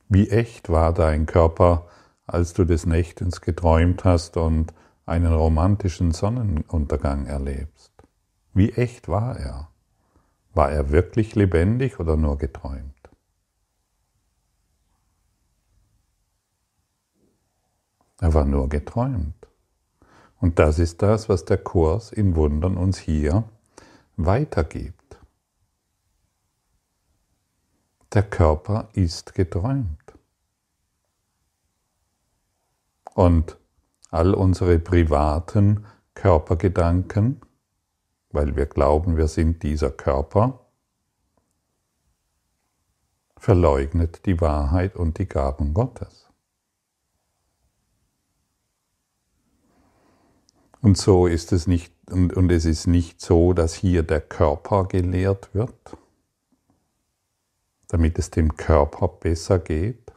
Wie 0.08 0.30
echt 0.30 0.70
war 0.70 0.94
dein 0.94 1.26
Körper, 1.26 1.88
als 2.28 2.54
du 2.54 2.64
des 2.64 2.86
Nächtens 2.86 3.42
geträumt 3.42 4.04
hast 4.04 4.38
und 4.38 4.72
einen 5.08 5.34
romantischen 5.34 6.12
Sonnenuntergang 6.12 7.26
erlebst? 7.26 7.92
Wie 8.54 8.72
echt 8.72 9.10
war 9.10 9.38
er? 9.38 9.70
War 10.54 10.72
er 10.72 10.92
wirklich 10.92 11.34
lebendig 11.34 12.00
oder 12.00 12.16
nur 12.18 12.38
geträumt? 12.38 13.03
Er 18.24 18.34
war 18.34 18.46
nur 18.46 18.70
geträumt. 18.70 19.36
Und 20.40 20.58
das 20.58 20.80
ist 20.80 21.02
das, 21.02 21.28
was 21.28 21.44
der 21.44 21.58
Kurs 21.58 22.14
in 22.14 22.38
Wundern 22.38 22.78
uns 22.78 22.98
hier 22.98 23.44
weitergibt. 24.16 25.18
Der 28.14 28.24
Körper 28.24 28.88
ist 28.94 29.36
geträumt. 29.36 30.14
Und 33.14 33.58
all 34.10 34.34
unsere 34.34 34.80
privaten 34.80 35.86
Körpergedanken, 36.14 37.42
weil 38.30 38.56
wir 38.56 38.68
glauben, 38.68 39.18
wir 39.18 39.28
sind 39.28 39.64
dieser 39.64 39.92
Körper, 39.92 40.62
verleugnet 43.36 44.26
die 44.26 44.40
Wahrheit 44.40 44.96
und 44.96 45.18
die 45.18 45.28
Gaben 45.28 45.74
Gottes. 45.74 46.30
Und 50.84 50.98
so 50.98 51.28
ist 51.28 51.54
es 51.54 51.66
nicht, 51.66 51.94
und, 52.12 52.34
und 52.34 52.52
es 52.52 52.66
ist 52.66 52.88
nicht 52.88 53.22
so, 53.22 53.54
dass 53.54 53.74
hier 53.74 54.04
der 54.04 54.20
Körper 54.20 54.84
gelehrt 54.84 55.50
wird, 55.56 55.98
damit 57.88 58.20
es 58.20 58.32
dem 58.32 58.58
Körper 58.58 59.08
besser 59.08 59.60
geht, 59.60 60.12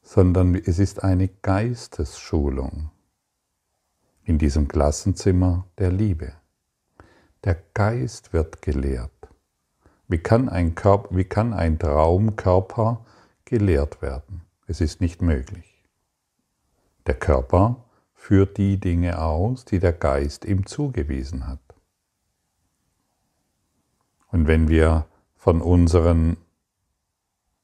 sondern 0.00 0.54
es 0.54 0.78
ist 0.78 1.02
eine 1.02 1.26
Geistesschulung 1.26 2.92
in 4.22 4.38
diesem 4.38 4.68
Klassenzimmer 4.68 5.66
der 5.78 5.90
Liebe. 5.90 6.34
Der 7.42 7.60
Geist 7.74 8.32
wird 8.32 8.62
gelehrt. 8.62 9.10
Wie 10.06 10.18
kann 10.18 10.48
ein, 10.48 10.76
Körper, 10.76 11.16
wie 11.16 11.24
kann 11.24 11.52
ein 11.52 11.80
Traumkörper 11.80 13.04
gelehrt 13.44 14.02
werden? 14.02 14.42
Es 14.68 14.80
ist 14.80 15.00
nicht 15.00 15.20
möglich. 15.20 15.84
Der 17.08 17.14
Körper 17.14 17.84
führt 18.28 18.58
die 18.58 18.78
Dinge 18.78 19.22
aus, 19.22 19.64
die 19.64 19.78
der 19.78 19.94
Geist 19.94 20.44
ihm 20.44 20.66
zugewiesen 20.66 21.46
hat. 21.46 21.62
Und 24.26 24.46
wenn 24.46 24.68
wir 24.68 25.06
von 25.34 25.62
unseren 25.62 26.36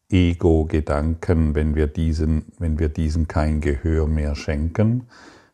Ego-Gedanken, 0.08 1.54
wenn 1.54 1.74
wir 1.74 1.86
diesen, 1.86 2.46
wenn 2.58 2.78
wir 2.78 2.88
diesen 2.88 3.28
kein 3.28 3.60
Gehör 3.60 4.06
mehr 4.06 4.34
schenken, 4.34 5.06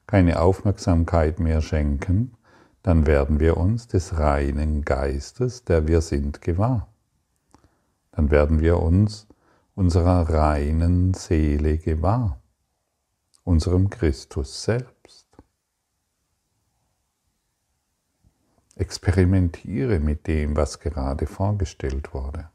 keine 0.07 0.41
Aufmerksamkeit 0.41 1.41
mehr 1.41 1.61
schenken, 1.61 2.37
dann 2.85 3.05
werden 3.05 3.41
wir 3.41 3.57
uns 3.57 3.89
des 3.89 4.17
reinen 4.17 4.83
Geistes, 4.83 5.65
der 5.65 5.89
wir 5.89 6.03
sind, 6.03 6.41
gewahr. 6.41 6.87
Dann 8.13 8.31
werden 8.31 8.61
wir 8.61 8.79
uns 8.79 9.27
unserer 9.75 10.31
reinen 10.31 11.15
Seele 11.15 11.79
gewahr, 11.79 12.41
unserem 13.43 13.91
Christus 13.91 14.63
selbst. 14.63 15.00
Experimentiere 18.81 20.01
mit 20.01 20.27
dem, 20.27 20.57
was 20.57 20.81
gerade 20.81 21.27
vorgestellt 21.27 22.15
wurde. 22.15 22.49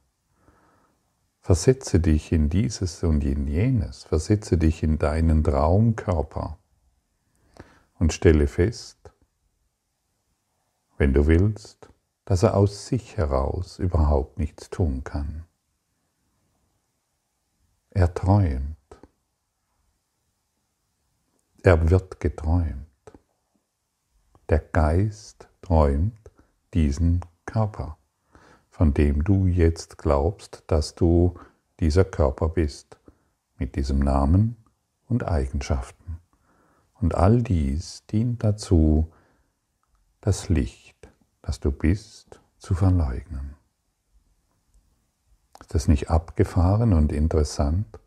Versetze 1.39 1.99
dich 1.99 2.31
in 2.31 2.49
dieses 2.49 3.03
und 3.03 3.23
in 3.23 3.47
jenes, 3.47 4.05
versetze 4.05 4.57
dich 4.57 4.81
in 4.81 4.97
deinen 4.97 5.43
Traumkörper 5.43 6.57
und 7.99 8.11
stelle 8.11 8.47
fest, 8.47 8.97
wenn 10.97 11.13
du 11.13 11.27
willst, 11.27 11.89
dass 12.25 12.41
er 12.41 12.57
aus 12.57 12.87
sich 12.87 13.17
heraus 13.17 13.77
überhaupt 13.77 14.39
nichts 14.39 14.71
tun 14.71 15.03
kann. 15.03 15.45
Er 17.91 18.11
träumt. 18.11 18.77
Er 21.61 21.89
wird 21.91 22.19
geträumt. 22.19 22.87
Der 24.49 24.59
Geist 24.59 25.47
träumt 25.65 26.17
diesen 26.73 27.21
Körper, 27.45 27.97
von 28.69 28.93
dem 28.93 29.23
du 29.23 29.45
jetzt 29.45 29.97
glaubst, 29.97 30.63
dass 30.67 30.95
du 30.95 31.35
dieser 31.79 32.05
Körper 32.05 32.49
bist, 32.49 32.97
mit 33.57 33.75
diesem 33.75 33.99
Namen 33.99 34.57
und 35.07 35.27
Eigenschaften. 35.27 36.17
Und 36.95 37.15
all 37.15 37.41
dies 37.41 38.03
dient 38.07 38.43
dazu, 38.43 39.11
das 40.21 40.49
Licht 40.49 40.95
das 41.45 41.59
du 41.59 41.71
bist, 41.71 42.41
zu 42.57 42.73
verleugnen. 42.73 43.53
Ist 45.61 45.75
das 45.75 45.87
nicht 45.87 46.09
abgefahren 46.09 46.93
und 46.93 47.11
interessant? 47.11 47.99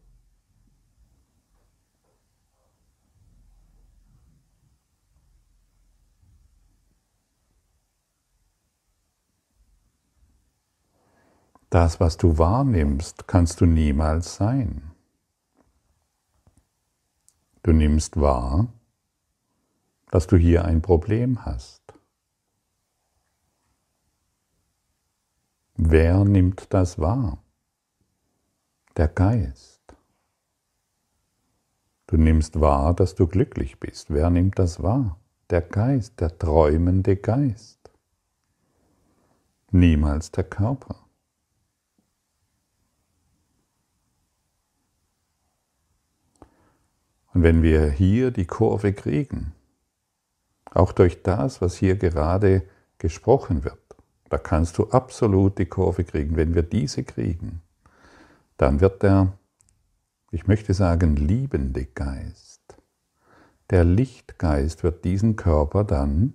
Das, 11.70 12.00
was 12.00 12.16
du 12.16 12.38
wahrnimmst, 12.38 13.28
kannst 13.28 13.60
du 13.60 13.66
niemals 13.66 14.36
sein. 14.36 14.90
Du 17.62 17.72
nimmst 17.72 18.18
wahr, 18.18 18.68
dass 20.10 20.26
du 20.26 20.36
hier 20.36 20.64
ein 20.64 20.80
Problem 20.80 21.44
hast. 21.44 21.82
Wer 25.74 26.24
nimmt 26.24 26.72
das 26.72 26.98
wahr? 26.98 27.42
Der 28.96 29.08
Geist. 29.08 29.82
Du 32.06 32.16
nimmst 32.16 32.58
wahr, 32.58 32.94
dass 32.94 33.14
du 33.14 33.26
glücklich 33.26 33.78
bist. 33.78 34.10
Wer 34.10 34.30
nimmt 34.30 34.58
das 34.58 34.82
wahr? 34.82 35.20
Der 35.50 35.60
Geist, 35.60 36.18
der 36.20 36.36
träumende 36.38 37.16
Geist. 37.16 37.78
Niemals 39.70 40.30
der 40.30 40.44
Körper. 40.44 41.07
Und 47.34 47.42
wenn 47.42 47.62
wir 47.62 47.90
hier 47.90 48.30
die 48.30 48.46
Kurve 48.46 48.92
kriegen, 48.92 49.52
auch 50.70 50.92
durch 50.92 51.22
das, 51.22 51.60
was 51.60 51.76
hier 51.76 51.96
gerade 51.96 52.62
gesprochen 52.98 53.64
wird, 53.64 53.78
da 54.28 54.38
kannst 54.38 54.78
du 54.78 54.90
absolut 54.90 55.58
die 55.58 55.66
Kurve 55.66 56.04
kriegen. 56.04 56.36
Wenn 56.36 56.54
wir 56.54 56.62
diese 56.62 57.04
kriegen, 57.04 57.62
dann 58.56 58.80
wird 58.80 59.02
der, 59.02 59.32
ich 60.30 60.46
möchte 60.46 60.74
sagen, 60.74 61.16
liebende 61.16 61.86
Geist, 61.86 62.76
der 63.70 63.84
Lichtgeist 63.84 64.82
wird 64.82 65.04
diesen 65.04 65.36
Körper 65.36 65.84
dann 65.84 66.34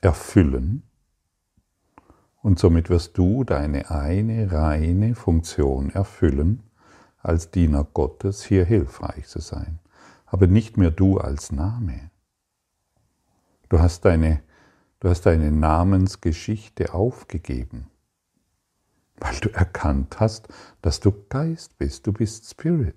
erfüllen 0.00 0.82
und 2.42 2.58
somit 2.58 2.88
wirst 2.90 3.18
du 3.18 3.44
deine 3.44 3.90
eine 3.90 4.50
reine 4.50 5.14
Funktion 5.14 5.90
erfüllen 5.90 6.69
als 7.22 7.50
Diener 7.50 7.84
Gottes 7.84 8.42
hier 8.42 8.64
hilfreich 8.64 9.26
zu 9.26 9.40
sein. 9.40 9.78
Aber 10.26 10.46
nicht 10.46 10.76
mehr 10.76 10.90
du 10.90 11.18
als 11.18 11.52
Name. 11.52 12.10
Du 13.68 13.78
hast 13.80 14.04
deine, 14.04 14.42
du 15.00 15.08
hast 15.08 15.26
deine 15.26 15.50
Namensgeschichte 15.50 16.94
aufgegeben, 16.94 17.90
weil 19.18 19.36
du 19.40 19.50
erkannt 19.50 20.20
hast, 20.20 20.48
dass 20.82 21.00
du 21.00 21.12
Geist 21.28 21.78
bist, 21.78 22.06
du 22.06 22.12
bist 22.12 22.48
Spirit. 22.48 22.96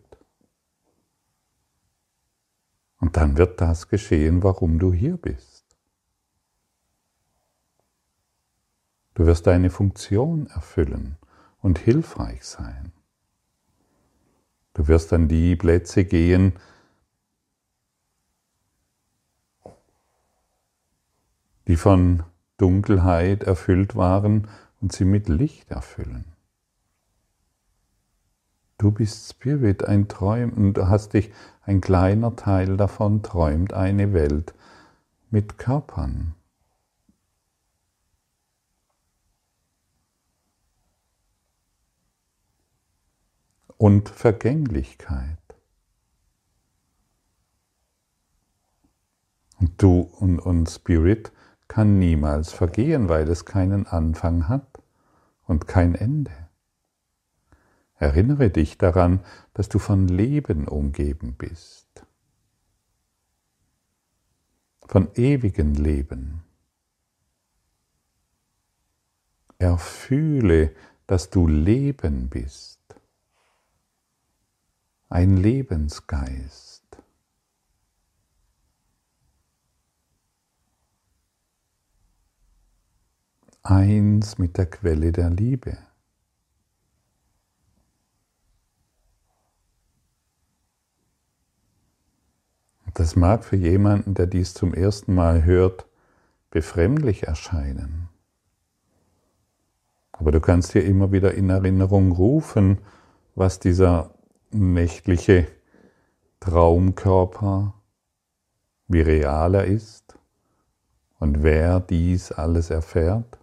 Und 2.99 3.17
dann 3.17 3.37
wird 3.37 3.59
das 3.59 3.89
geschehen, 3.89 4.43
warum 4.43 4.79
du 4.79 4.93
hier 4.93 5.17
bist. 5.17 5.65
Du 9.13 9.25
wirst 9.25 9.45
deine 9.45 9.69
Funktion 9.69 10.47
erfüllen 10.47 11.17
und 11.61 11.77
hilfreich 11.77 12.43
sein. 12.45 12.91
Du 14.73 14.87
wirst 14.87 15.13
an 15.13 15.27
die 15.27 15.55
Plätze 15.55 16.05
gehen, 16.05 16.53
die 21.67 21.75
von 21.75 22.23
Dunkelheit 22.57 23.43
erfüllt 23.43 23.95
waren 23.95 24.47
und 24.81 24.91
sie 24.91 25.05
mit 25.05 25.29
Licht 25.29 25.71
erfüllen. 25.71 26.25
Du 28.77 28.91
bist 28.91 29.29
Spirit, 29.29 29.85
ein 29.85 30.07
Träum, 30.07 30.51
und 30.51 30.73
du 30.73 30.89
hast 30.89 31.13
dich, 31.13 31.31
ein 31.61 31.79
kleiner 31.79 32.35
Teil 32.35 32.75
davon 32.75 33.23
träumt 33.23 33.73
eine 33.73 34.11
Welt 34.11 34.53
mit 35.29 35.57
Körpern. 35.57 36.35
Und 43.83 44.07
Vergänglichkeit. 44.07 45.37
Und 49.59 49.81
du 49.81 49.99
und, 49.99 50.39
und 50.39 50.69
Spirit 50.69 51.33
kann 51.67 51.99
niemals 51.99 52.53
vergehen, 52.53 53.09
weil 53.09 53.27
es 53.27 53.43
keinen 53.43 53.85
Anfang 53.85 54.47
hat 54.47 54.81
und 55.47 55.67
kein 55.67 55.95
Ende. 55.95 56.31
Erinnere 57.95 58.51
dich 58.51 58.77
daran, 58.77 59.19
dass 59.53 59.67
du 59.67 59.79
von 59.79 60.07
Leben 60.07 60.65
umgeben 60.69 61.35
bist, 61.35 62.05
von 64.87 65.13
ewigen 65.15 65.75
Leben. 65.75 66.45
Erfühle, 69.57 70.73
dass 71.05 71.29
du 71.29 71.47
Leben 71.47 72.29
bist 72.29 72.82
ein 75.13 75.37
Lebensgeist. 75.37 76.81
Eins 83.61 84.39
mit 84.39 84.57
der 84.57 84.65
Quelle 84.65 85.11
der 85.11 85.29
Liebe. 85.29 85.77
Das 92.95 93.15
mag 93.15 93.45
für 93.45 93.55
jemanden, 93.55 94.15
der 94.15 94.25
dies 94.25 94.55
zum 94.55 94.73
ersten 94.73 95.13
Mal 95.13 95.43
hört, 95.43 95.85
befremdlich 96.49 97.27
erscheinen. 97.27 98.09
Aber 100.11 100.31
du 100.31 100.41
kannst 100.41 100.73
dir 100.73 100.83
immer 100.83 101.11
wieder 101.11 101.35
in 101.35 101.51
Erinnerung 101.51 102.11
rufen, 102.13 102.79
was 103.35 103.59
dieser 103.59 104.13
nächtliche 104.53 105.47
Traumkörper, 106.39 107.73
wie 108.87 109.01
real 109.01 109.55
er 109.55 109.65
ist 109.65 110.17
und 111.19 111.43
wer 111.43 111.79
dies 111.79 112.31
alles 112.31 112.69
erfährt, 112.69 113.39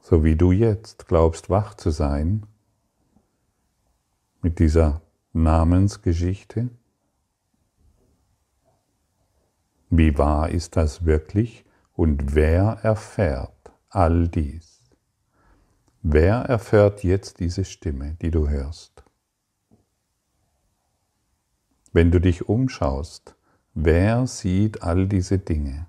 so 0.00 0.24
wie 0.24 0.36
du 0.36 0.52
jetzt 0.52 1.06
glaubst 1.08 1.50
wach 1.50 1.74
zu 1.74 1.90
sein 1.90 2.46
mit 4.40 4.58
dieser 4.58 5.02
Namensgeschichte. 5.32 6.70
Wie 9.90 10.16
wahr 10.16 10.50
ist 10.50 10.76
das 10.76 11.04
wirklich 11.04 11.64
und 11.94 12.34
wer 12.34 12.78
erfährt 12.82 13.72
all 13.88 14.28
dies? 14.28 14.77
Wer 16.02 16.36
erfährt 16.36 17.02
jetzt 17.02 17.40
diese 17.40 17.64
Stimme, 17.64 18.16
die 18.22 18.30
du 18.30 18.48
hörst? 18.48 19.02
Wenn 21.92 22.12
du 22.12 22.20
dich 22.20 22.48
umschaust, 22.48 23.34
wer 23.74 24.28
sieht 24.28 24.82
all 24.82 25.08
diese 25.08 25.38
Dinge? 25.38 25.86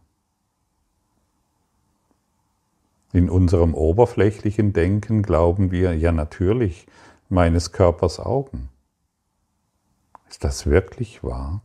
In 3.13 3.29
unserem 3.29 3.75
oberflächlichen 3.75 4.73
Denken 4.73 5.21
glauben 5.21 5.69
wir, 5.69 5.95
ja 5.95 6.11
natürlich, 6.11 6.87
meines 7.27 7.71
Körpers 7.71 8.19
Augen. 8.19 8.69
Ist 10.27 10.43
das 10.43 10.65
wirklich 10.65 11.23
wahr? 11.23 11.61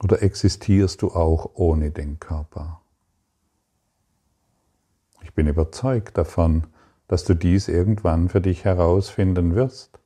Oder 0.00 0.22
existierst 0.22 1.02
du 1.02 1.10
auch 1.12 1.50
ohne 1.54 1.90
den 1.90 2.20
Körper? 2.20 2.80
Bin 5.36 5.48
überzeugt 5.48 6.16
davon, 6.16 6.64
dass 7.08 7.24
du 7.24 7.34
dies 7.34 7.68
irgendwann 7.68 8.30
für 8.30 8.40
dich 8.40 8.64
herausfinden 8.64 9.54
wirst 9.54 10.00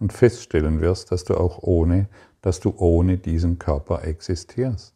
und 0.00 0.14
feststellen 0.14 0.80
wirst, 0.80 1.12
dass 1.12 1.24
du 1.24 1.34
auch 1.34 1.58
ohne, 1.62 2.08
dass 2.40 2.58
du 2.58 2.74
ohne 2.78 3.18
diesen 3.18 3.58
Körper 3.58 4.02
existierst. 4.02 4.94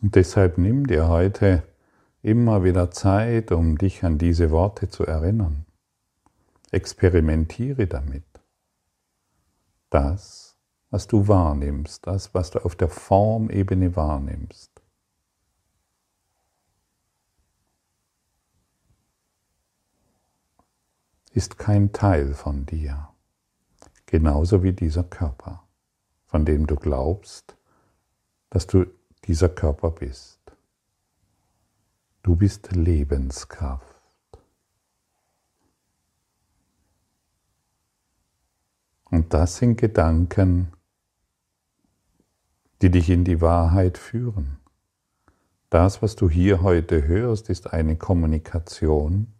Und 0.00 0.14
deshalb 0.14 0.58
nimm 0.58 0.86
dir 0.86 1.08
heute 1.08 1.64
immer 2.22 2.62
wieder 2.62 2.92
Zeit, 2.92 3.50
um 3.50 3.78
dich 3.78 4.04
an 4.04 4.16
diese 4.16 4.52
Worte 4.52 4.88
zu 4.88 5.04
erinnern. 5.04 5.66
Experimentiere 6.70 7.88
damit 7.88 8.33
das, 9.90 10.56
was 10.90 11.06
du 11.06 11.28
wahrnimmst, 11.28 12.06
das, 12.06 12.34
was 12.34 12.50
du 12.50 12.64
auf 12.64 12.76
der 12.76 12.88
Formebene 12.88 13.96
wahrnimmst. 13.96 14.74
ist 21.34 21.58
kein 21.58 21.92
Teil 21.92 22.32
von 22.32 22.64
dir, 22.64 23.08
genauso 24.06 24.62
wie 24.62 24.72
dieser 24.72 25.02
Körper, 25.02 25.66
von 26.26 26.44
dem 26.44 26.66
du 26.66 26.76
glaubst, 26.76 27.56
dass 28.50 28.68
du 28.68 28.86
dieser 29.24 29.48
Körper 29.48 29.90
bist. 29.90 30.40
Du 32.22 32.36
bist 32.36 32.70
Lebenskraft. 32.70 33.93
Und 39.14 39.32
das 39.32 39.58
sind 39.58 39.76
Gedanken, 39.76 40.72
die 42.82 42.90
dich 42.90 43.10
in 43.10 43.22
die 43.22 43.40
Wahrheit 43.40 43.96
führen. 43.96 44.58
Das, 45.70 46.02
was 46.02 46.16
du 46.16 46.28
hier 46.28 46.62
heute 46.62 47.06
hörst, 47.06 47.48
ist 47.48 47.72
eine 47.72 47.94
Kommunikation 47.94 49.32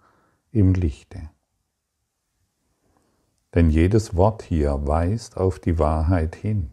im 0.52 0.74
Lichte. 0.74 1.28
Denn 3.54 3.68
jedes 3.68 4.14
Wort 4.14 4.42
hier 4.44 4.86
weist 4.86 5.36
auf 5.36 5.58
die 5.58 5.76
Wahrheit 5.76 6.36
hin. 6.36 6.70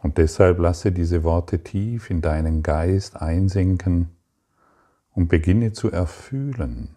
Und 0.00 0.16
deshalb 0.16 0.58
lasse 0.58 0.90
diese 0.90 1.22
Worte 1.22 1.62
tief 1.62 2.08
in 2.08 2.22
deinen 2.22 2.62
Geist 2.62 3.16
einsinken 3.16 4.08
und 5.10 5.28
beginne 5.28 5.72
zu 5.74 5.90
erfühlen, 5.90 6.96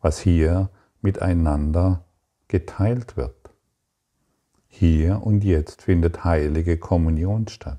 was 0.00 0.18
hier 0.18 0.70
miteinander 1.02 2.04
geteilt 2.48 3.16
wird. 3.16 3.50
Hier 4.68 5.22
und 5.22 5.44
jetzt 5.44 5.82
findet 5.82 6.24
heilige 6.24 6.78
Kommunion 6.78 7.48
statt. 7.48 7.78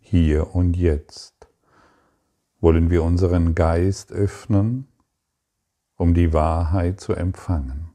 Hier 0.00 0.54
und 0.54 0.76
jetzt 0.76 1.48
wollen 2.60 2.88
wir 2.88 3.02
unseren 3.02 3.54
Geist 3.54 4.12
öffnen, 4.12 4.88
um 5.96 6.14
die 6.14 6.32
Wahrheit 6.32 7.00
zu 7.00 7.12
empfangen. 7.12 7.90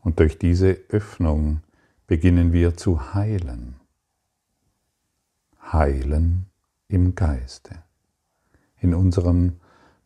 Und 0.00 0.18
durch 0.18 0.38
diese 0.38 0.72
Öffnung 0.88 1.60
beginnen 2.06 2.52
wir 2.52 2.76
zu 2.76 3.14
heilen. 3.14 3.76
Heilen 5.72 6.46
im 6.88 7.14
Geiste, 7.14 7.82
in 8.78 8.94
unserem 8.94 9.60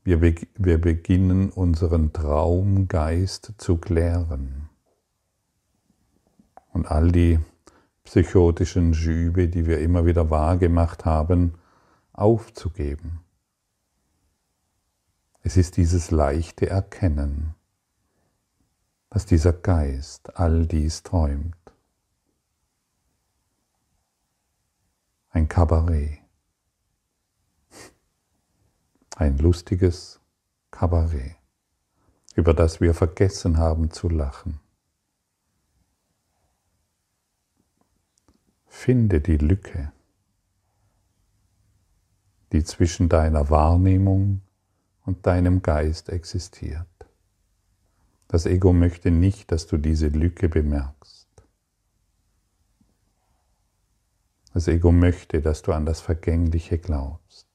wir, 0.04 0.20
wir 0.20 0.80
beginnen 0.80 1.50
unseren 1.50 2.12
Traumgeist 2.12 3.54
zu 3.58 3.76
klären. 3.76 4.68
Und 6.72 6.90
all 6.90 7.12
die 7.12 7.38
psychotischen 8.04 8.94
Schübe, 8.94 9.48
die 9.48 9.66
wir 9.66 9.80
immer 9.80 10.06
wieder 10.06 10.30
wahrgemacht 10.30 11.04
haben, 11.04 11.54
aufzugeben. 12.12 13.20
Es 15.42 15.56
ist 15.56 15.76
dieses 15.76 16.10
leichte 16.10 16.68
Erkennen, 16.68 17.54
dass 19.08 19.26
dieser 19.26 19.52
Geist 19.52 20.36
all 20.38 20.66
dies 20.66 21.02
träumt. 21.02 21.56
Ein 25.30 25.48
Kabarett 25.48 26.19
ein 29.20 29.37
lustiges 29.37 30.18
Kabarett, 30.70 31.37
über 32.37 32.54
das 32.54 32.80
wir 32.80 32.94
vergessen 32.94 33.59
haben 33.59 33.90
zu 33.90 34.09
lachen. 34.09 34.61
Finde 38.66 39.20
die 39.20 39.37
Lücke, 39.37 39.92
die 42.52 42.64
zwischen 42.64 43.11
deiner 43.11 43.50
Wahrnehmung 43.50 44.40
und 45.04 45.26
deinem 45.26 45.61
Geist 45.61 46.09
existiert. 46.09 46.87
Das 48.26 48.46
Ego 48.46 48.72
möchte 48.72 49.11
nicht, 49.11 49.52
dass 49.52 49.66
du 49.66 49.76
diese 49.76 50.09
Lücke 50.09 50.48
bemerkst. 50.48 51.28
Das 54.54 54.66
Ego 54.66 54.92
möchte, 54.92 55.42
dass 55.42 55.61
du 55.61 55.72
an 55.72 55.85
das 55.85 56.00
Vergängliche 56.00 56.78
glaubst. 56.78 57.49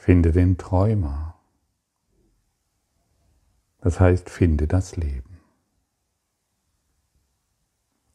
Finde 0.00 0.32
den 0.32 0.56
Träumer. 0.56 1.34
Das 3.82 4.00
heißt, 4.00 4.30
finde 4.30 4.66
das 4.66 4.96
Leben. 4.96 5.40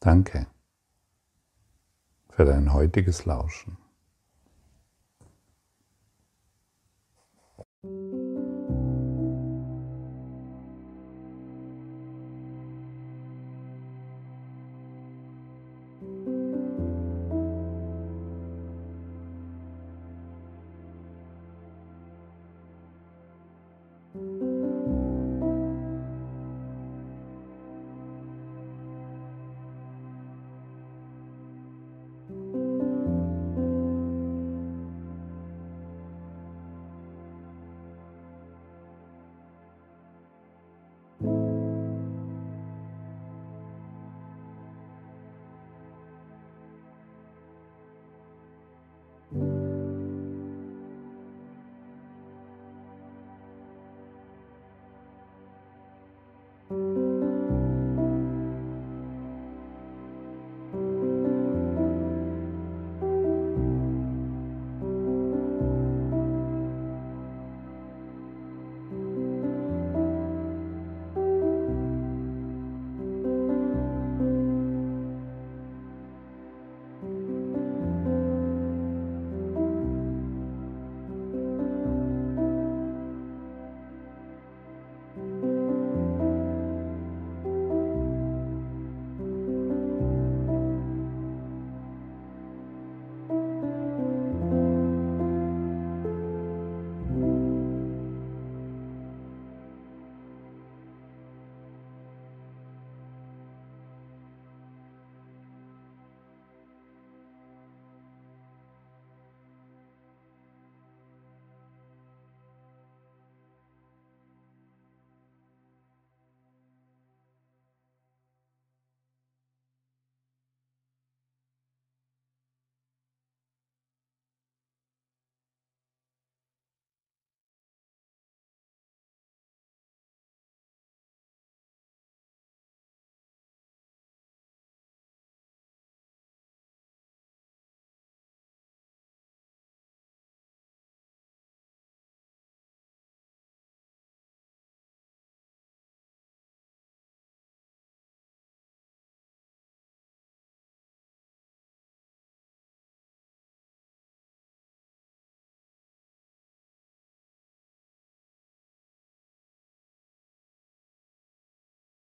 Danke 0.00 0.48
für 2.28 2.44
dein 2.44 2.72
heutiges 2.72 3.24
Lauschen. 3.24 3.78